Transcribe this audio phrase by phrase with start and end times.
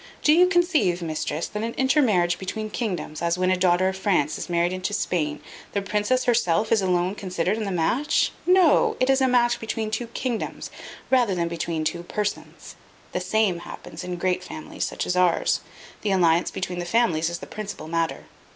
[0.23, 3.95] Do you conceive, mistress, that in an intermarriage between kingdoms, as when a daughter of
[3.95, 5.41] France is married into Spain,
[5.73, 8.31] the princess herself is alone considered in the match?
[8.47, 8.97] No!
[8.99, 10.71] it is a match between two kingdoms,
[11.11, 12.75] rather than between two persons.
[13.11, 15.61] The same happens in great families such as ours.
[16.01, 18.25] The alliance between the families is the principal matter.